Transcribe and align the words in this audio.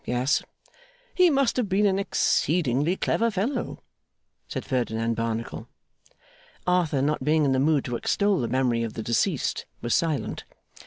Yes.' 0.03 0.41
'He 1.13 1.29
must 1.29 1.57
have 1.57 1.69
been 1.69 1.85
an 1.85 1.99
exceedingly 1.99 2.97
clever 2.97 3.29
fellow,' 3.29 3.83
said 4.47 4.65
Ferdinand 4.65 5.13
Barnacle. 5.15 5.67
Arthur, 6.65 7.03
not 7.03 7.23
being 7.23 7.45
in 7.45 7.51
the 7.51 7.59
mood 7.59 7.85
to 7.85 7.95
extol 7.97 8.39
the 8.39 8.47
memory 8.47 8.81
of 8.81 8.93
the 8.95 9.03
deceased, 9.03 9.67
was 9.79 9.93
silent. 9.93 10.43